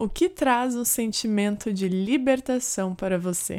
O 0.00 0.08
que 0.08 0.28
traz 0.28 0.76
o 0.76 0.84
sentimento 0.84 1.74
de 1.74 1.88
libertação 1.88 2.94
para 2.94 3.18
você? 3.18 3.58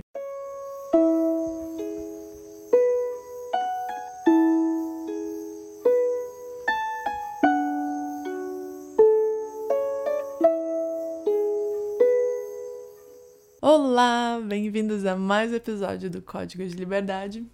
Olá, 13.61 14.39
bem-vindos 14.41 15.05
a 15.05 15.17
mais 15.17 15.51
um 15.51 15.55
episódio 15.55 16.09
do 16.09 16.21
Código 16.21 16.65
de 16.65 16.73
Liberdade. 16.73 17.45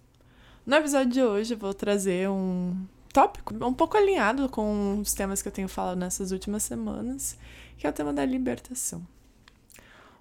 No 0.64 0.76
episódio 0.76 1.10
de 1.10 1.22
hoje 1.24 1.54
eu 1.54 1.58
vou 1.58 1.74
trazer 1.74 2.28
um 2.28 2.86
tópico 3.16 3.54
um 3.64 3.72
pouco 3.72 3.96
alinhado 3.96 4.46
com 4.50 5.00
os 5.00 5.14
temas 5.14 5.40
que 5.40 5.48
eu 5.48 5.52
tenho 5.52 5.68
falado 5.68 5.96
nessas 5.96 6.32
últimas 6.32 6.62
semanas, 6.64 7.38
que 7.78 7.86
é 7.86 7.90
o 7.90 7.92
tema 7.92 8.12
da 8.12 8.26
libertação. 8.26 9.06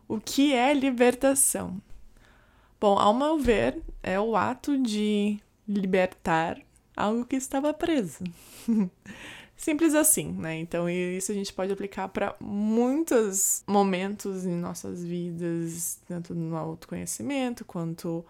O 0.07 0.18
que 0.18 0.54
é 0.54 0.73
libertação? 0.73 1.81
Bom, 2.80 2.98
ao 2.98 3.13
meu 3.13 3.38
ver, 3.38 3.81
é 4.02 4.17
o 4.17 4.38
ato 4.38 4.81
de 4.81 5.38
libertar 5.67 6.58
algo 6.95 7.26
que 7.26 7.36
estava 7.36 7.73
preso. 7.73 8.23
Simples 9.58 9.94
assim, 9.94 10.31
né? 10.31 10.58
Então, 10.58 10.89
isso 10.89 11.34
a 11.34 11.36
gente 11.36 11.52
pode 11.52 11.73
aplicar 11.73 12.08
para 12.08 12.34
muitos 12.39 13.62
momentos 13.67 14.45
em 14.45 14.55
nossas 14.55 15.03
vidas, 15.03 16.00
tanto 16.08 16.34
no 16.34 16.55
autoconhecimento 16.55 17.66
quanto 17.66 18.25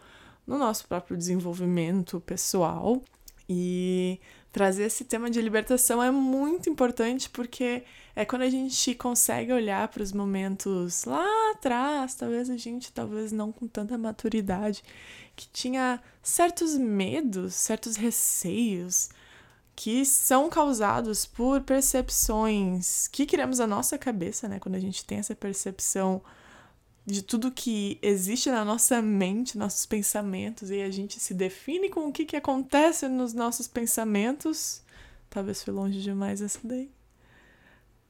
no 0.47 0.57
nosso 0.57 0.87
próprio 0.87 1.15
desenvolvimento 1.15 2.19
pessoal. 2.21 2.99
E 3.47 4.19
trazer 4.55 4.83
esse 4.83 5.03
tema 5.03 5.29
de 5.29 5.41
libertação 5.41 6.01
é 6.01 6.09
muito 6.09 6.69
importante 6.69 7.29
porque 7.29 7.83
é 8.15 8.23
quando 8.23 8.43
a 8.43 8.49
gente 8.49 8.95
consegue 8.95 9.51
olhar 9.51 9.85
para 9.89 10.01
os 10.01 10.13
momentos 10.13 11.03
lá 11.03 11.27
atrás, 11.51 12.15
talvez 12.15 12.49
a 12.49 12.55
gente, 12.55 12.89
talvez 12.89 13.33
não 13.33 13.51
com 13.51 13.67
tanta 13.67 13.97
maturidade, 13.97 14.81
que 15.35 15.45
tinha 15.49 16.01
certos 16.23 16.77
medos, 16.77 17.53
certos 17.53 17.97
receios 17.97 19.09
que 19.75 20.05
são 20.05 20.49
causados 20.49 21.25
por 21.25 21.59
percepções 21.59 23.09
que 23.09 23.25
criamos 23.25 23.59
na 23.59 23.67
nossa 23.67 23.97
cabeça, 23.97 24.47
né? 24.47 24.57
Quando 24.57 24.75
a 24.75 24.79
gente 24.79 25.03
tem 25.03 25.17
essa 25.17 25.35
percepção 25.35 26.21
de 27.05 27.21
tudo 27.21 27.51
que 27.51 27.99
existe 28.01 28.49
na 28.49 28.65
nossa 28.65 29.01
mente, 29.01 29.57
nossos 29.57 29.85
pensamentos, 29.85 30.71
e 30.71 30.81
a 30.81 30.89
gente 30.89 31.19
se 31.19 31.33
define 31.33 31.89
com 31.89 32.07
o 32.07 32.11
que, 32.11 32.25
que 32.25 32.35
acontece 32.35 33.07
nos 33.07 33.33
nossos 33.33 33.67
pensamentos, 33.67 34.81
talvez 35.29 35.63
foi 35.63 35.73
longe 35.73 36.01
demais 36.01 36.41
essa 36.41 36.59
daí, 36.63 36.89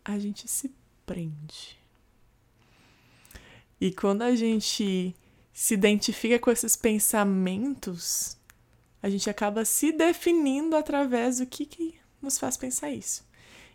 a 0.04 0.18
gente 0.18 0.48
se 0.48 0.74
prende. 1.06 1.78
E 3.82 3.92
quando 3.92 4.22
a 4.22 4.34
gente 4.34 5.14
se 5.52 5.74
identifica 5.74 6.40
com 6.40 6.50
esses 6.50 6.78
pensamentos, 6.78 8.38
a 9.04 9.10
gente 9.10 9.30
acaba 9.30 9.66
se 9.66 9.92
definindo 9.92 10.76
através 10.76 11.40
do 11.40 11.46
que, 11.46 11.66
que 11.66 11.96
nos 12.22 12.38
faz 12.38 12.56
pensar 12.56 12.92
isso. 12.92 13.26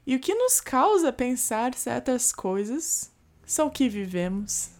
E 0.07 0.17
o 0.17 0.21
que 0.21 0.35
nos 0.35 0.61
causa 0.61 1.13
pensar 1.13 1.75
certas 1.75 2.33
coisas 2.33 3.11
são 3.45 3.67
o 3.67 3.71
que 3.71 3.89
vivemos, 3.89 4.71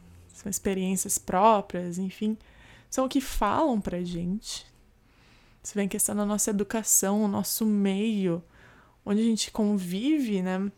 são 0.41 0.49
experiências 0.49 1.19
próprias, 1.19 1.99
enfim, 1.99 2.37
são 2.89 3.05
o 3.05 3.09
que 3.09 3.21
falam 3.21 3.81
pra 3.81 4.03
gente. 4.03 4.67
Isso 5.63 5.75
vem 5.75 5.87
questão 5.87 6.17
da 6.17 6.25
nossa 6.25 6.49
educação, 6.49 7.23
o 7.23 7.29
nosso 7.29 7.67
meio, 7.67 8.43
onde 9.05 9.21
a 9.21 9.25
gente 9.25 9.51
convive, 9.51 10.41
né? 10.41 10.73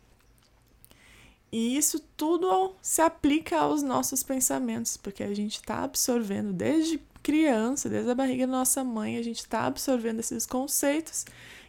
E 1.53 1.77
isso 1.77 2.01
tudo 2.17 2.75
se 2.83 3.01
aplica 3.01 3.59
aos 3.59 3.83
nossos 3.83 4.23
pensamentos, 4.23 4.97
porque 4.97 5.23
a 5.23 5.33
gente 5.33 5.57
está 5.57 5.85
absorvendo 5.85 6.53
desde 6.53 6.99
criança, 7.23 7.89
desde 7.89 8.11
a 8.11 8.15
barriga 8.15 8.47
da 8.47 8.53
nossa 8.53 8.83
mãe, 8.83 9.17
a 9.17 9.23
gente 9.23 9.41
está 9.41 9.67
absorvendo 9.67 10.19
esses 10.19 10.45
conceitos 10.45 11.25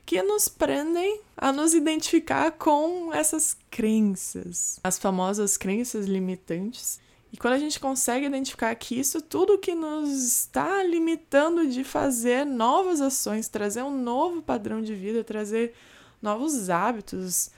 que 0.05 0.21
nos 0.23 0.47
prendem 0.47 1.21
a 1.37 1.51
nos 1.51 1.75
identificar 1.75 2.51
com 2.53 3.13
essas 3.13 3.55
crenças, 3.69 4.79
as 4.83 4.97
famosas 4.97 5.57
crenças 5.57 6.07
limitantes. 6.07 7.02
E 7.33 7.37
quando 7.37 7.55
a 7.55 7.59
gente 7.59 7.79
consegue 7.79 8.27
identificar 8.27 8.73
que 8.75 8.99
isso 8.99 9.19
tudo 9.19 9.57
que 9.57 9.73
nos 9.73 10.11
está 10.23 10.83
limitando 10.83 11.65
de 11.67 11.83
fazer 11.83 12.45
novas 12.45 13.01
ações, 13.01 13.49
trazer 13.49 13.81
um 13.81 13.89
novo 13.89 14.39
padrão 14.39 14.83
de 14.83 14.93
vida, 14.93 15.23
trazer 15.23 15.73
novos 16.21 16.69
hábitos, 16.69 17.49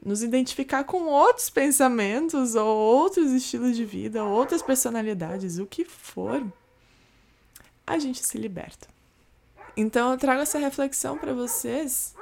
nos 0.00 0.22
identificar 0.22 0.84
com 0.84 1.06
outros 1.06 1.50
pensamentos 1.50 2.54
ou 2.54 2.68
outros 2.78 3.32
estilos 3.32 3.76
de 3.76 3.84
vida, 3.84 4.22
outras 4.24 4.62
personalidades, 4.62 5.58
o 5.58 5.66
que 5.66 5.84
for, 5.84 6.46
a 7.84 7.98
gente 7.98 8.24
se 8.24 8.38
liberta. 8.38 8.86
Então 9.76 10.12
eu 10.12 10.18
trago 10.18 10.42
essa 10.42 10.58
reflexão 10.58 11.18
para 11.18 11.34
vocês, 11.34 12.14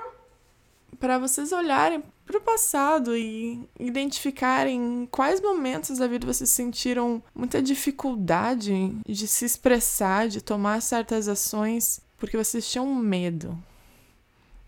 para 0.98 1.18
vocês 1.18 1.52
olharem 1.52 2.02
para 2.26 2.38
o 2.38 2.40
passado 2.40 3.16
e 3.16 3.68
identificarem 3.78 5.06
quais 5.10 5.40
momentos 5.40 5.98
da 5.98 6.06
vida 6.06 6.26
vocês 6.26 6.50
sentiram 6.50 7.22
muita 7.34 7.62
dificuldade 7.62 8.96
de 9.06 9.28
se 9.28 9.44
expressar, 9.44 10.28
de 10.28 10.40
tomar 10.40 10.80
certas 10.80 11.28
ações, 11.28 12.00
porque 12.18 12.36
vocês 12.36 12.68
tinham 12.70 12.88
um 12.88 12.94
medo, 12.94 13.58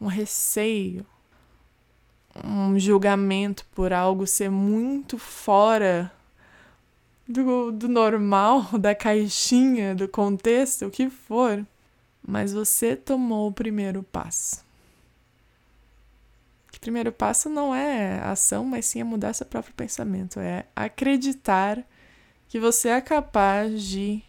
um 0.01 0.07
receio, 0.07 1.07
um 2.45 2.79
julgamento 2.79 3.65
por 3.75 3.93
algo 3.93 4.27
ser 4.27 4.51
muito 4.51 5.17
fora 5.17 6.13
do, 7.27 7.73
do 7.73 7.89
normal, 7.89 8.67
da 8.79 8.95
caixinha, 8.95 9.95
do 9.95 10.07
contexto, 10.07 10.87
o 10.87 10.91
que 10.91 11.09
for. 11.09 11.65
Mas 12.29 12.53
você 12.53 12.97
tomou 12.97 13.49
o 13.49 13.53
primeiro 13.53 14.03
passo 14.03 14.66
primeiro 16.87 17.11
passo 17.11 17.49
não 17.49 17.75
é 17.75 18.21
ação, 18.21 18.65
mas 18.65 18.87
sim 18.87 19.01
é 19.01 19.05
mudar 19.05 19.33
seu 19.33 19.45
próprio 19.45 19.75
pensamento. 19.75 20.39
É 20.39 20.67
acreditar 20.77 21.85
que 22.49 22.61
você 22.61 22.91
é 22.91 23.01
capaz 23.01 23.83
de 23.83 24.23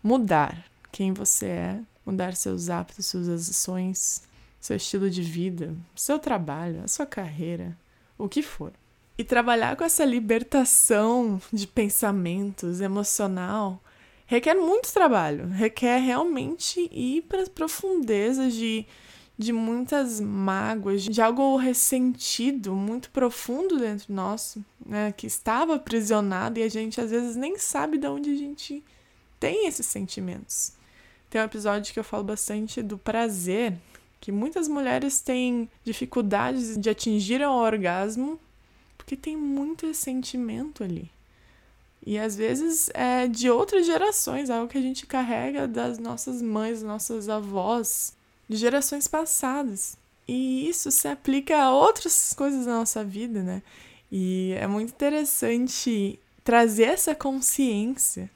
mudar 0.00 0.64
quem 0.92 1.12
você 1.12 1.46
é, 1.46 1.80
mudar 2.06 2.36
seus 2.36 2.70
hábitos, 2.70 3.06
suas 3.06 3.28
ações, 3.28 4.22
seu 4.60 4.76
estilo 4.76 5.10
de 5.10 5.22
vida, 5.22 5.74
seu 5.96 6.16
trabalho, 6.20 6.84
a 6.84 6.88
sua 6.88 7.04
carreira, 7.04 7.76
o 8.16 8.28
que 8.28 8.44
for. 8.44 8.72
E 9.18 9.24
trabalhar 9.24 9.74
com 9.74 9.82
essa 9.82 10.04
libertação 10.04 11.42
de 11.52 11.66
pensamentos 11.66 12.80
emocional 12.80 13.82
requer 14.24 14.54
muito 14.54 14.92
trabalho, 14.92 15.48
requer 15.48 15.98
realmente 15.98 16.88
ir 16.92 17.22
para 17.22 17.42
as 17.42 17.48
profundezas 17.48 18.54
de 18.54 18.86
de 19.36 19.52
muitas 19.52 20.20
mágoas, 20.20 21.02
de 21.02 21.20
algo 21.20 21.56
ressentido 21.56 22.74
muito 22.74 23.10
profundo 23.10 23.78
dentro 23.78 24.12
nosso, 24.12 24.64
né, 24.84 25.12
que 25.12 25.26
estava 25.26 25.74
aprisionado 25.74 26.58
e 26.58 26.62
a 26.62 26.68
gente 26.68 27.00
às 27.00 27.10
vezes 27.10 27.34
nem 27.34 27.58
sabe 27.58 27.98
de 27.98 28.06
onde 28.06 28.30
a 28.30 28.36
gente 28.36 28.82
tem 29.40 29.66
esses 29.66 29.86
sentimentos. 29.86 30.72
Tem 31.28 31.40
um 31.40 31.44
episódio 31.44 31.92
que 31.92 31.98
eu 31.98 32.04
falo 32.04 32.22
bastante 32.22 32.80
do 32.80 32.96
prazer, 32.96 33.76
que 34.20 34.30
muitas 34.30 34.68
mulheres 34.68 35.20
têm 35.20 35.68
dificuldades 35.82 36.78
de 36.78 36.88
atingir 36.88 37.42
o 37.42 37.50
orgasmo 37.52 38.38
porque 38.96 39.16
tem 39.16 39.36
muito 39.36 39.92
sentimento 39.92 40.82
ali. 40.82 41.10
E 42.06 42.18
às 42.18 42.36
vezes 42.36 42.88
é 42.94 43.26
de 43.26 43.50
outras 43.50 43.84
gerações, 43.84 44.48
algo 44.48 44.68
que 44.68 44.78
a 44.78 44.82
gente 44.82 45.06
carrega 45.06 45.66
das 45.66 45.98
nossas 45.98 46.40
mães, 46.40 46.82
nossas 46.82 47.28
avós, 47.28 48.14
de 48.48 48.56
gerações 48.56 49.08
passadas. 49.08 49.96
E 50.26 50.68
isso 50.68 50.90
se 50.90 51.06
aplica 51.08 51.56
a 51.62 51.70
outras 51.70 52.32
coisas 52.34 52.66
da 52.66 52.72
nossa 52.72 53.04
vida, 53.04 53.42
né? 53.42 53.62
E 54.10 54.54
é 54.58 54.66
muito 54.66 54.90
interessante 54.90 56.18
trazer 56.42 56.84
essa 56.84 57.14
consciência. 57.14 58.30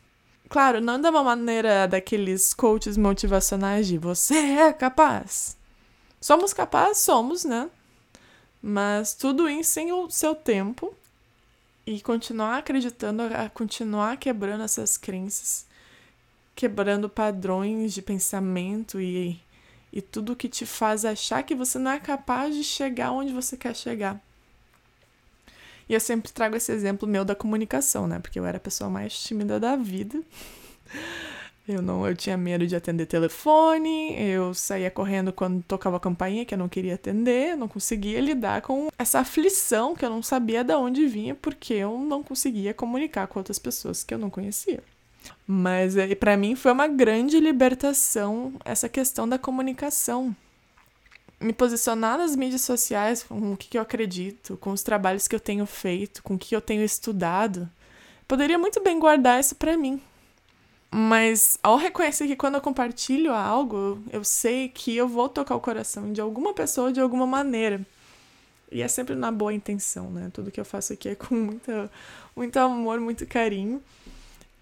Claro, 0.49 0.81
não 0.81 1.01
da 1.01 1.11
uma 1.11 1.23
maneira 1.23 1.87
daqueles 1.87 2.55
coaches 2.55 2.97
motivacionais 2.97 3.87
de 3.87 3.99
você 3.99 4.35
é 4.35 4.73
capaz. 4.73 5.57
Somos 6.21 6.53
capazes, 6.53 6.99
somos, 6.99 7.45
né? 7.45 7.71
Mas 8.61 9.15
tudo 9.15 9.49
isso 9.49 9.79
em 9.79 9.93
o 9.93 10.11
seu 10.11 10.35
tempo 10.35 10.95
e 11.87 12.01
continuar 12.01 12.59
acreditando, 12.59 13.23
continuar 13.55 14.17
quebrando 14.17 14.65
essas 14.65 14.97
crenças, 14.97 15.67
quebrando 16.55 17.09
padrões 17.09 17.95
de 17.95 18.03
pensamento 18.03 19.01
e 19.01 19.41
e 19.93 20.03
tudo 20.03 20.37
que 20.37 20.49
te 20.49 20.67
faz 20.67 21.05
achar 21.05 21.43
que 21.43 21.55
você 21.55 21.79
não 21.79 21.91
é 21.91 22.01
capaz 22.01 22.55
de 22.55 22.65
chegar 22.65 23.13
onde 23.13 23.33
você 23.33 23.57
quer 23.57 23.75
chegar. 23.75 24.21
E 25.89 25.95
eu 25.95 26.01
sempre 26.01 26.31
trago 26.31 26.55
esse 26.55 26.71
exemplo 26.71 27.09
meu 27.09 27.25
da 27.25 27.35
comunicação, 27.35 28.07
né? 28.07 28.19
Porque 28.19 28.39
eu 28.39 28.45
era 28.45 28.59
a 28.59 28.61
pessoa 28.61 28.91
mais 28.91 29.19
tímida 29.19 29.59
da 29.59 29.75
vida. 29.75 30.21
Eu 31.67 31.83
não, 31.83 32.07
eu 32.07 32.17
tinha 32.17 32.35
medo 32.35 32.67
de 32.67 32.75
atender 32.75 33.05
telefone, 33.05 34.15
eu 34.19 34.55
saía 34.55 34.91
correndo 34.91 35.35
quando 35.35 35.63
tocava 35.63 35.99
a 35.99 36.01
campainha 36.01 36.43
que 36.47 36.55
eu 36.55 36.59
não 36.59 36.67
queria 36.69 36.95
atender, 36.95 37.59
não 37.59 37.69
conseguia 37.69 38.19
lidar 38.23 38.63
com 38.63 38.89
essa 38.99 39.21
aflição 39.21 39.95
que 39.95 40.03
eu 40.03 40.09
não 40.09 40.23
sabia 40.23 40.65
de 40.65 40.75
onde 40.75 41.07
vinha 41.07 41.35
porque 41.35 41.75
eu 41.75 41.99
não 41.99 42.23
conseguia 42.23 42.73
comunicar 42.73 43.27
com 43.27 43.39
outras 43.39 43.59
pessoas 43.59 44.03
que 44.03 44.15
eu 44.15 44.19
não 44.19 44.31
conhecia. 44.31 44.83
Mas 45.47 45.97
é, 45.97 46.15
para 46.15 46.37
mim 46.37 46.55
foi 46.55 46.73
uma 46.73 46.87
grande 46.87 47.41
libertação 47.41 48.53
essa 48.65 48.89
questão 48.89 49.29
da 49.29 49.39
comunicação. 49.39 50.35
Me 51.41 51.53
posicionar 51.53 52.19
nas 52.19 52.35
mídias 52.35 52.63
sociais 52.63 53.23
com 53.23 53.53
o 53.53 53.57
que 53.57 53.79
eu 53.79 53.83
acredito, 53.83 54.57
com 54.57 54.71
os 54.71 54.83
trabalhos 54.83 55.29
que 55.29 55.35
eu 55.35 55.41
tenho 55.41 55.65
feito, 55.67 56.23
com 56.23 56.35
o 56.35 56.39
que 56.39 56.55
eu 56.55 56.61
tenho 56.61 56.83
estudado. 56.83 57.69
Poderia 58.27 58.59
muito 58.59 58.83
bem 58.83 58.99
guardar 58.99 59.41
isso 59.41 59.55
para 59.55 59.77
mim, 59.77 60.03
mas 60.91 61.59
ao 61.63 61.77
reconhecer 61.77 62.27
que 62.27 62.37
quando 62.37 62.57
eu 62.57 62.61
compartilho 62.61 63.33
algo, 63.33 64.03
eu 64.11 64.25
sei 64.25 64.69
que 64.69 64.97
eu 64.97 65.07
vou 65.07 65.29
tocar 65.29 65.55
o 65.55 65.61
coração 65.61 66.13
de 66.13 66.21
alguma 66.21 66.55
pessoa 66.55 66.93
de 66.93 67.01
alguma 67.01 67.27
maneira. 67.27 67.81
E 68.71 68.83
é 68.83 68.89
sempre 68.89 69.15
na 69.15 69.31
boa 69.31 69.53
intenção, 69.53 70.11
né? 70.11 70.31
Tudo 70.33 70.51
que 70.51 70.61
eu 70.61 70.65
faço 70.65 70.93
aqui 70.93 71.11
é 71.11 71.15
com 71.15 71.35
muita, 71.35 71.91
muito 72.35 72.57
amor, 72.59 73.01
muito 73.01 73.27
carinho. 73.27 73.83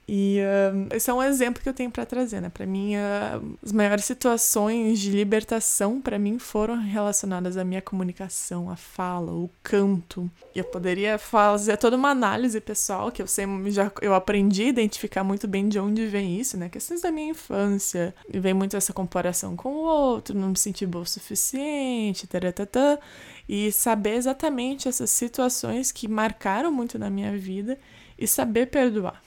E 0.09 0.39
uh, 0.41 0.95
esse 0.95 1.11
é 1.11 1.15
um 1.15 1.21
exemplo 1.21 1.61
que 1.61 1.69
eu 1.69 1.75
tenho 1.75 1.91
para 1.91 2.07
trazer, 2.07 2.41
né? 2.41 2.49
Para 2.49 2.65
mim, 2.65 2.95
uh, 2.95 3.59
as 3.61 3.73
maiores 3.73 4.05
situações 4.05 5.01
de 5.01 5.11
libertação 5.11 6.01
para 6.01 6.17
mim 6.17 6.39
foram 6.39 6.77
relacionadas 6.81 7.57
à 7.57 7.65
minha 7.65 7.83
comunicação, 7.83 8.71
à 8.71 8.77
fala, 8.77 9.33
o 9.33 9.51
canto. 9.65 10.31
E 10.55 10.61
eu 10.61 10.65
poderia 10.65 11.19
fazer 11.19 11.77
toda 11.77 11.97
uma 11.97 12.11
análise 12.11 12.61
pessoal 12.61 13.11
que 13.11 13.21
eu 13.21 13.27
sei, 13.27 13.47
já 13.73 13.91
eu 14.01 14.15
aprendi 14.15 14.63
a 14.63 14.69
identificar 14.69 15.25
muito 15.25 15.49
bem 15.49 15.69
de 15.69 15.79
onde 15.81 16.07
vem 16.07 16.39
isso, 16.39 16.57
né? 16.57 16.69
Questões 16.69 17.01
da 17.01 17.11
minha 17.11 17.31
infância. 17.31 18.15
E 18.33 18.39
vem 18.39 18.55
muito 18.55 18.77
essa 18.77 18.93
comparação 18.93 19.57
com 19.57 19.71
o 19.71 19.85
outro, 19.85 20.39
não 20.39 20.51
me 20.51 20.59
sentir 20.59 20.87
boa 20.87 21.03
o 21.03 21.07
suficiente, 21.07 22.29
taratata. 22.29 23.01
E 23.49 23.73
saber 23.73 24.15
exatamente 24.15 24.89
essas 24.89 25.11
situações 25.11 25.91
que 25.91 26.07
marcaram 26.07 26.71
muito 26.71 26.97
na 26.97 27.11
minha 27.11 27.37
vida 27.37 27.77
e 28.19 28.27
saber 28.27 28.67
perdoar 28.67 29.26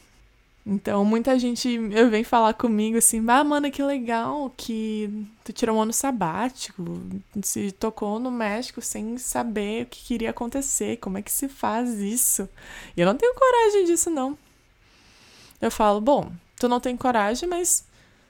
então, 0.65 1.03
muita 1.05 1.39
gente 1.39 1.77
vem 1.77 2.23
falar 2.23 2.53
comigo 2.53 2.97
assim: 2.97 3.23
ah, 3.27 3.43
mano, 3.43 3.71
que 3.71 3.81
legal 3.81 4.53
que 4.55 5.25
tu 5.43 5.53
tirou 5.53 5.77
um 5.77 5.81
ano 5.81 5.93
sabático, 5.93 6.83
se 7.41 7.71
tocou 7.71 8.19
no 8.19 8.29
México 8.29 8.81
sem 8.81 9.17
saber 9.17 9.83
o 9.83 9.85
que 9.87 10.05
queria 10.05 10.29
acontecer, 10.29 10.97
como 10.97 11.17
é 11.17 11.21
que 11.21 11.31
se 11.31 11.47
faz 11.47 11.99
isso? 11.99 12.47
E 12.95 13.01
eu 13.01 13.07
não 13.07 13.15
tenho 13.15 13.33
coragem 13.33 13.85
disso, 13.85 14.09
não. 14.09 14.37
Eu 15.61 15.71
falo: 15.71 15.99
bom, 16.01 16.31
tu 16.57 16.67
não 16.67 16.79
tem 16.79 16.95
coragem, 16.95 17.47
mas 17.47 17.85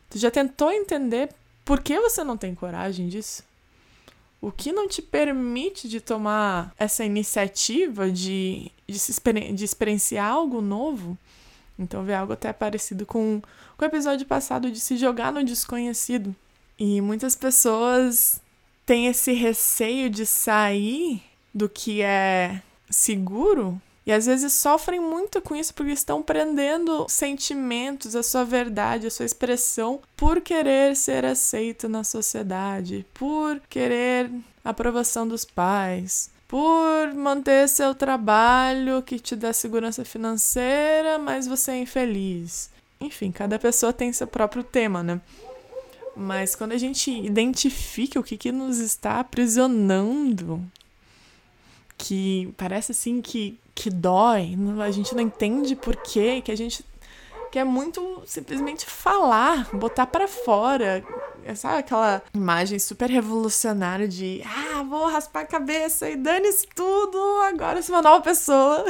tu 0.10 0.18
já 0.18 0.32
tentou 0.32 0.72
entender 0.72 1.30
por 1.66 1.82
que 1.82 2.00
você 2.00 2.24
não 2.24 2.38
tem 2.38 2.56
coragem 2.56 3.10
disso? 3.10 3.44
O 4.42 4.52
que 4.52 4.72
não 4.72 4.88
te 4.88 5.02
permite 5.02 5.90
de 5.90 6.00
tomar 6.00 6.74
essa 6.80 7.04
iniciativa 7.04 8.10
de, 8.10 8.72
de, 8.88 8.98
se, 8.98 9.14
de 9.54 9.66
experienciar 9.66 10.32
algo 10.32 10.62
novo? 10.62 11.18
Então 11.80 12.04
vê 12.04 12.14
algo 12.14 12.34
até 12.34 12.52
parecido 12.52 13.06
com, 13.06 13.42
com 13.78 13.86
o 13.86 13.88
episódio 13.88 14.28
passado 14.28 14.70
de 14.70 14.80
se 14.80 14.98
jogar 14.98 15.32
no 15.32 15.44
desconhecido. 15.44 16.36
E 16.78 17.00
muitas 17.00 17.36
pessoas 17.36 18.42
têm 18.86 19.08
esse 19.08 19.32
receio 19.32 20.10
de 20.10 20.26
sair 20.26 21.24
do 21.54 21.70
que 21.70 22.02
é 22.02 22.62
seguro 22.90 23.82
e 24.10 24.12
às 24.12 24.26
vezes 24.26 24.54
sofrem 24.54 25.00
muito 25.00 25.40
com 25.40 25.56
isso 25.56 25.72
porque 25.72 25.92
estão 25.92 26.24
prendendo 26.24 27.06
sentimentos, 27.08 28.16
a 28.16 28.24
sua 28.24 28.44
verdade, 28.44 29.06
a 29.06 29.12
sua 29.12 29.26
expressão 29.26 30.02
por 30.18 30.42
querer 30.42 30.96
ser 30.96 31.24
aceito 31.24 31.88
na 31.88 32.04
sociedade, 32.04 33.06
por 33.14 33.62
querer 33.70 34.32
aprovação 34.66 35.28
dos 35.28 35.46
pais, 35.46 36.32
por 36.50 37.14
manter 37.14 37.70
seu 37.70 37.94
trabalho 37.94 39.04
que 39.04 39.20
te 39.20 39.36
dá 39.36 39.54
segurança 39.54 40.04
financeira, 40.04 41.20
mas 41.20 41.46
você 41.46 41.74
é 41.74 41.82
infeliz. 41.82 42.72
Enfim, 43.00 43.32
cada 43.32 43.60
pessoa 43.60 43.94
tem 43.94 44.12
seu 44.12 44.26
próprio 44.26 44.64
tema, 44.64 45.04
né? 45.04 45.22
Mas 46.18 46.56
quando 46.56 46.72
a 46.72 46.78
gente 46.78 47.12
identifica 47.12 48.20
o 48.20 48.24
que, 48.24 48.36
que 48.36 48.52
nos 48.52 48.80
está 48.80 49.20
aprisionando, 49.20 50.60
que 51.96 52.52
parece 52.58 52.94
assim 52.94 53.22
que, 53.22 53.60
que 53.76 53.92
dói, 53.92 54.58
a 54.84 54.90
gente 54.90 55.14
não 55.14 55.22
entende 55.22 55.76
por 55.76 55.96
quê, 55.98 56.42
que 56.42 56.52
a 56.52 56.58
gente 56.58 56.84
quer 57.52 57.64
muito 57.64 58.24
simplesmente 58.26 58.88
falar, 58.88 59.70
botar 59.76 60.08
para 60.08 60.28
fora, 60.28 61.06
sabe 61.56 61.80
aquela 61.80 62.22
imagem 62.34 62.80
super 62.80 63.10
revolucionária 63.10 64.08
de 64.08 64.42
ah, 64.46 64.84
vou 64.84 65.08
raspar 65.08 65.42
a 65.42 65.46
cabeça 65.46 66.10
e 66.10 66.16
dane-se 66.16 66.68
tudo, 66.76 67.18
agora 67.44 67.82
sou 67.82 67.96
uma 67.96 68.02
nova 68.02 68.22
pessoa. 68.24 68.86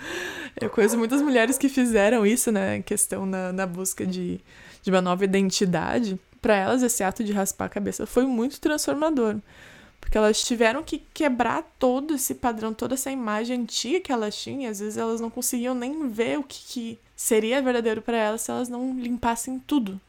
Eu 0.60 0.70
conheço 0.70 0.98
muitas 0.98 1.22
mulheres 1.22 1.58
que 1.58 1.68
fizeram 1.68 2.26
isso, 2.26 2.52
né? 2.52 2.82
Questão 2.82 3.26
na, 3.26 3.52
na 3.52 3.66
busca 3.66 4.06
de, 4.06 4.40
de 4.82 4.90
uma 4.90 5.00
nova 5.00 5.24
identidade. 5.24 6.18
Para 6.40 6.56
elas, 6.56 6.82
esse 6.82 7.02
ato 7.02 7.22
de 7.22 7.32
raspar 7.32 7.66
a 7.66 7.68
cabeça 7.68 8.06
foi 8.06 8.26
muito 8.26 8.60
transformador. 8.60 9.36
Porque 10.00 10.18
elas 10.18 10.42
tiveram 10.42 10.82
que 10.82 11.02
quebrar 11.14 11.62
todo 11.78 12.14
esse 12.14 12.34
padrão, 12.34 12.74
toda 12.74 12.94
essa 12.94 13.10
imagem 13.10 13.60
antiga 13.60 14.00
que 14.00 14.12
elas 14.12 14.36
tinham. 14.36 14.62
E 14.62 14.66
às 14.66 14.80
vezes 14.80 14.96
elas 14.96 15.20
não 15.20 15.30
conseguiam 15.30 15.74
nem 15.74 16.08
ver 16.08 16.38
o 16.38 16.42
que, 16.42 16.58
que 16.66 16.98
seria 17.16 17.62
verdadeiro 17.62 18.02
para 18.02 18.16
elas 18.16 18.42
se 18.42 18.50
elas 18.50 18.68
não 18.68 18.98
limpassem 18.98 19.58
tudo 19.60 20.00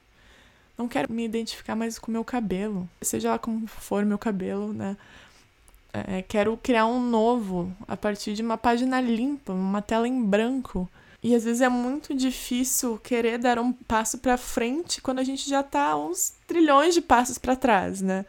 não 0.78 0.88
quero 0.88 1.12
me 1.12 1.24
identificar 1.24 1.76
mais 1.76 2.00
com 2.00 2.10
o 2.10 2.14
meu 2.14 2.24
cabelo, 2.24 2.90
seja 3.02 3.32
lá 3.32 3.40
como 3.40 3.68
for 3.68 4.06
meu 4.06 4.18
cabelo, 4.18 4.74
né? 4.74 4.98
É, 5.94 6.24
quero 6.24 6.58
criar 6.58 6.88
um 6.88 7.00
novo 7.00 7.72
a 7.88 7.96
partir 7.96 8.34
de 8.34 8.42
uma 8.42 8.58
página 8.58 9.00
limpa, 9.00 9.54
uma 9.54 9.82
tela 9.82 10.08
em 10.08 10.24
branco. 10.24 10.90
E 11.22 11.36
às 11.36 11.44
vezes 11.44 11.62
é 11.62 11.70
muito 11.70 12.14
difícil 12.16 12.98
querer 12.98 13.38
dar 13.38 13.60
um 13.60 13.72
passo 13.72 14.18
para 14.18 14.36
frente 14.36 15.02
quando 15.02 15.20
a 15.20 15.24
gente 15.24 15.48
já 15.48 15.62
está 15.62 15.96
uns 15.96 16.34
trilhões 16.48 16.94
de 16.96 17.02
passos 17.02 17.38
para 17.38 17.56
trás, 17.56 18.02
né? 18.02 18.26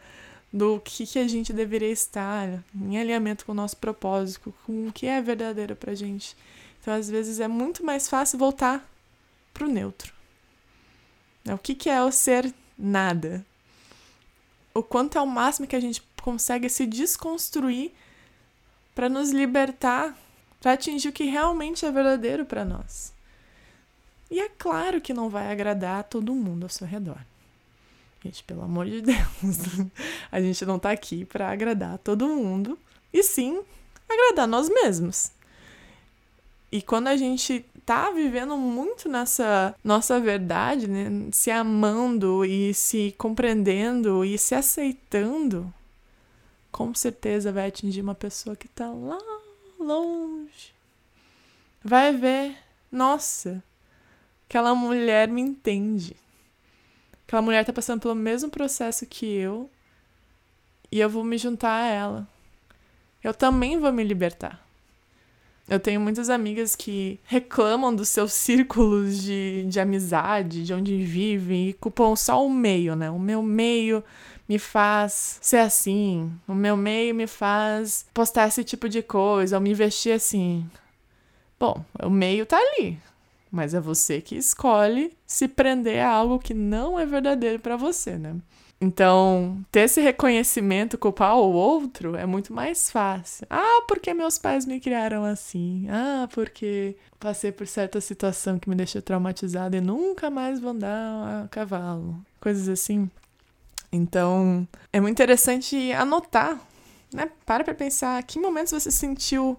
Do 0.53 0.79
que, 0.79 1.05
que 1.05 1.19
a 1.19 1.27
gente 1.27 1.51
deveria 1.51 1.89
estar 1.89 2.63
em 2.73 2.97
alinhamento 2.97 3.45
com 3.45 3.51
o 3.51 3.55
nosso 3.55 3.75
propósito, 3.77 4.53
com 4.65 4.87
o 4.87 4.93
que 4.93 5.07
é 5.07 5.21
verdadeiro 5.21 5.75
pra 5.75 5.95
gente. 5.95 6.37
Então, 6.79 6.93
às 6.93 7.09
vezes 7.09 7.39
é 7.39 7.47
muito 7.47 7.83
mais 7.83 8.07
fácil 8.07 8.37
voltar 8.37 8.87
pro 9.53 9.67
neutro. 9.67 10.13
Né? 11.45 11.53
O 11.53 11.57
que, 11.57 11.75
que 11.75 11.89
é 11.89 12.01
o 12.01 12.11
ser 12.11 12.53
nada? 12.77 13.45
O 14.73 14.83
quanto 14.83 15.17
é 15.17 15.21
o 15.21 15.27
máximo 15.27 15.67
que 15.67 15.75
a 15.75 15.79
gente 15.79 16.01
consegue 16.21 16.67
se 16.67 16.85
desconstruir 16.85 17.93
para 18.95 19.07
nos 19.07 19.29
libertar, 19.29 20.17
para 20.59 20.73
atingir 20.73 21.09
o 21.09 21.13
que 21.13 21.25
realmente 21.25 21.85
é 21.85 21.91
verdadeiro 21.91 22.45
para 22.45 22.65
nós. 22.65 23.13
E 24.31 24.39
é 24.39 24.49
claro 24.49 24.99
que 24.99 25.13
não 25.13 25.29
vai 25.29 25.51
agradar 25.51 26.03
todo 26.05 26.33
mundo 26.33 26.63
ao 26.63 26.69
seu 26.69 26.87
redor. 26.87 27.19
Gente, 28.23 28.43
pelo 28.43 28.63
amor 28.63 28.87
de 28.87 29.01
Deus, 29.03 29.91
a 30.31 30.41
gente 30.41 30.65
não 30.65 30.77
está 30.77 30.91
aqui 30.91 31.25
para 31.25 31.51
agradar 31.51 31.99
todo 31.99 32.27
mundo, 32.27 32.77
e 33.13 33.21
sim 33.21 33.61
agradar 34.09 34.47
nós 34.47 34.67
mesmos. 34.67 35.31
E 36.75 36.81
quando 36.81 37.07
a 37.07 37.15
gente 37.15 37.65
tá 37.85 38.11
vivendo 38.11 38.57
muito 38.57 39.07
nessa 39.07 39.73
nossa 39.81 40.19
verdade, 40.19 40.89
né? 40.89 41.29
se 41.31 41.49
amando 41.49 42.43
e 42.43 42.73
se 42.73 43.15
compreendendo 43.17 44.25
e 44.25 44.37
se 44.37 44.53
aceitando, 44.53 45.73
com 46.73 46.93
certeza 46.93 47.49
vai 47.49 47.69
atingir 47.69 48.01
uma 48.01 48.13
pessoa 48.13 48.57
que 48.57 48.67
tá 48.67 48.89
lá 48.89 49.17
longe. 49.79 50.73
Vai 51.81 52.11
ver, 52.11 52.57
nossa, 52.91 53.63
aquela 54.49 54.75
mulher 54.75 55.29
me 55.29 55.41
entende. 55.41 56.13
Aquela 57.25 57.41
mulher 57.41 57.63
tá 57.63 57.71
passando 57.71 58.01
pelo 58.01 58.15
mesmo 58.15 58.49
processo 58.49 59.05
que 59.05 59.25
eu 59.25 59.69
e 60.91 60.99
eu 60.99 61.09
vou 61.09 61.23
me 61.23 61.37
juntar 61.37 61.83
a 61.83 61.87
ela. 61.87 62.27
Eu 63.23 63.33
também 63.33 63.79
vou 63.79 63.93
me 63.93 64.03
libertar. 64.03 64.64
Eu 65.67 65.79
tenho 65.79 65.99
muitas 65.99 66.29
amigas 66.29 66.75
que 66.75 67.19
reclamam 67.23 67.93
dos 67.93 68.09
seus 68.09 68.33
círculos 68.33 69.21
de, 69.21 69.65
de 69.67 69.79
amizade, 69.79 70.63
de 70.63 70.73
onde 70.73 71.03
vivem, 71.03 71.69
e 71.69 71.73
culpam 71.73 72.15
só 72.15 72.45
o 72.45 72.53
meio, 72.53 72.95
né? 72.95 73.09
O 73.09 73.19
meu 73.19 73.41
meio 73.41 74.03
me 74.47 74.59
faz 74.59 75.39
ser 75.41 75.57
assim, 75.57 76.31
o 76.47 76.53
meu 76.53 76.77
meio 76.77 77.15
me 77.15 77.25
faz 77.25 78.05
postar 78.13 78.47
esse 78.47 78.63
tipo 78.63 78.87
de 78.87 79.01
coisa, 79.01 79.57
ou 79.57 79.61
me 79.61 79.73
vestir 79.73 80.11
assim. 80.11 80.69
Bom, 81.59 81.83
o 82.03 82.09
meio 82.11 82.45
tá 82.45 82.57
ali, 82.57 82.99
mas 83.51 83.73
é 83.73 83.79
você 83.79 84.21
que 84.21 84.35
escolhe 84.35 85.17
se 85.25 85.47
prender 85.47 86.03
a 86.03 86.09
algo 86.11 86.37
que 86.37 86.53
não 86.53 86.99
é 86.99 87.05
verdadeiro 87.07 87.59
para 87.59 87.75
você, 87.75 88.17
né? 88.17 88.35
Então, 88.79 89.65
ter 89.71 89.81
esse 89.81 90.01
reconhecimento, 90.01 90.97
culpar 90.97 91.37
o 91.37 91.51
outro 91.51 92.15
é 92.15 92.25
muito 92.25 92.53
mais 92.53 92.91
fácil. 92.91 93.47
Ah, 93.49 93.83
porque 93.87 94.13
meus 94.13 94.37
pais 94.37 94.65
me 94.65 94.79
criaram 94.79 95.23
assim. 95.23 95.87
Ah, 95.89 96.27
porque 96.33 96.95
passei 97.19 97.51
por 97.51 97.67
certa 97.67 98.01
situação 98.01 98.59
que 98.59 98.69
me 98.69 98.75
deixou 98.75 99.01
traumatizada 99.01 99.77
e 99.77 99.81
nunca 99.81 100.29
mais 100.29 100.59
vou 100.59 100.71
andar 100.71 101.45
a 101.45 101.47
cavalo. 101.47 102.23
Coisas 102.39 102.67
assim. 102.67 103.09
Então, 103.91 104.67
é 104.91 104.99
muito 104.99 105.13
interessante 105.13 105.91
anotar, 105.93 106.59
né? 107.13 107.31
Para 107.45 107.63
pra 107.63 107.73
pensar 107.73 108.21
que 108.23 108.39
momentos 108.39 108.73
você 108.73 108.91
sentiu 108.91 109.57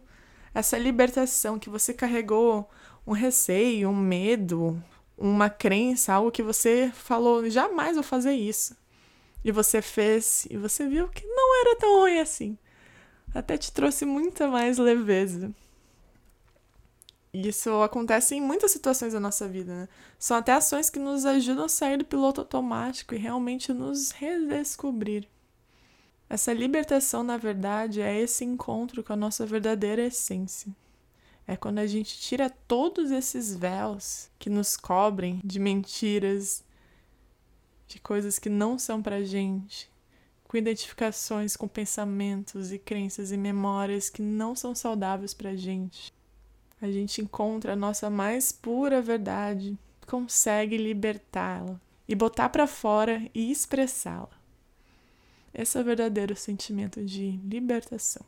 essa 0.55 0.79
libertação, 0.79 1.59
que 1.59 1.71
você 1.71 1.95
carregou 1.95 2.69
um 3.07 3.13
receio, 3.13 3.89
um 3.89 3.97
medo, 3.97 4.83
uma 5.17 5.49
crença, 5.49 6.13
algo 6.13 6.31
que 6.31 6.43
você 6.43 6.91
falou, 6.95 7.49
jamais 7.49 7.95
vou 7.95 8.03
fazer 8.03 8.35
isso. 8.35 8.77
E 9.47 9.53
você 9.53 9.81
fez, 9.81 10.45
e 10.51 10.57
você 10.57 10.89
viu 10.89 11.07
que 11.07 11.25
não 11.25 11.61
era 11.61 11.79
tão 11.79 12.01
ruim 12.01 12.19
assim. 12.19 12.59
Até 13.33 13.57
te 13.57 13.71
trouxe 13.71 14.05
muita 14.05 14.49
mais 14.49 14.77
leveza. 14.77 15.55
E 17.33 17.47
isso 17.47 17.81
acontece 17.81 18.35
em 18.35 18.41
muitas 18.41 18.73
situações 18.73 19.13
da 19.13 19.21
nossa 19.21 19.47
vida, 19.47 19.73
né? 19.73 19.89
São 20.19 20.37
até 20.37 20.53
ações 20.53 20.91
que 20.91 20.99
nos 20.99 21.25
ajudam 21.25 21.67
a 21.67 21.69
sair 21.69 21.97
do 21.97 22.05
piloto 22.05 22.41
automático 22.41 23.15
e 23.15 23.19
realmente 23.19 23.73
nos 23.73 24.11
redescobrir. 24.11 25.29
Essa 26.29 26.53
libertação, 26.53 27.23
na 27.23 27.37
verdade, 27.37 28.01
é 28.01 28.21
esse 28.21 28.45
encontro 28.45 29.05
com 29.05 29.13
a 29.13 29.17
nossa 29.17 29.47
verdadeira 29.47 30.07
essência. 30.07 30.75
É 31.47 31.55
quando 31.55 31.79
a 31.79 31.87
gente 31.87 32.19
tira 32.19 32.51
todos 32.67 33.13
esses 33.13 33.55
véus 33.55 34.29
que 34.41 34.51
nos 34.51 34.77
cobrem 34.77 35.39
de 35.45 35.61
mentiras, 35.61 36.65
de 37.87 38.01
coisas 38.01 38.39
que 38.39 38.49
não 38.49 38.79
são 38.79 39.03
pra 39.03 39.23
gente, 39.23 39.91
com 40.45 40.57
identificações 40.57 41.57
com 41.57 41.69
pensamentos 41.69 42.73
e 42.73 42.79
crenças 42.79 43.33
e 43.33 43.37
memórias 43.37 44.09
que 44.09 44.23
não 44.23 44.55
são 44.55 44.75
saudáveis 44.75 45.35
pra 45.35 45.57
gente 45.57 46.15
a 46.81 46.91
gente 46.91 47.23
encontra 47.23 47.73
a 47.73 47.77
nossa 47.77 48.11
mais 48.11 48.53
pura 48.53 49.01
verdade, 49.01 49.79
consegue 50.07 50.77
libertá-la 50.77 51.81
e 52.07 52.15
botar 52.15 52.51
para 52.51 52.67
fora 52.67 53.29
e 53.35 53.51
expressá-la. 53.51 54.37
Esse 55.55 55.79
é 55.79 55.81
o 55.81 55.85
verdadeiro 55.85 56.37
sentimento 56.37 57.03
de 57.03 57.41
libertação. 57.43 58.25